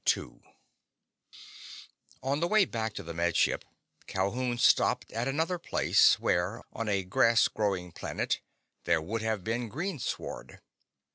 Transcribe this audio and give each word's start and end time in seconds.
II 0.17 0.31
On 2.23 2.39
the 2.39 2.47
way 2.47 2.65
back 2.65 2.95
to 2.95 3.03
the 3.03 3.13
Med 3.13 3.35
Ship, 3.37 3.63
Calhoun 4.07 4.57
stopped 4.57 5.11
at 5.11 5.27
another 5.27 5.59
place 5.59 6.19
where, 6.19 6.63
on 6.73 6.89
a 6.89 7.03
grass 7.03 7.47
growing 7.47 7.91
planet, 7.91 8.41
there 8.85 8.99
would 8.99 9.21
have 9.21 9.43
been 9.43 9.69
green 9.69 9.99
sward. 9.99 10.59